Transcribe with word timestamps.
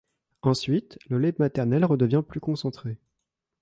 Ensuite, 0.41 0.97
le 1.09 1.19
lait 1.19 1.35
maternel 1.37 1.85
redevient 1.85 2.23
plus 2.27 2.39
concentré. 2.39 2.97